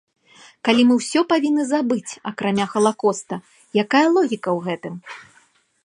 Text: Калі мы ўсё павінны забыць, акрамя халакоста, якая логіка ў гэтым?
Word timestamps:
Калі 0.67 0.81
мы 0.91 0.95
ўсё 0.99 1.19
павінны 1.33 1.63
забыць, 1.73 2.17
акрамя 2.31 2.65
халакоста, 2.73 3.35
якая 3.83 4.05
логіка 4.19 4.49
ў 4.57 4.59
гэтым? 4.71 4.95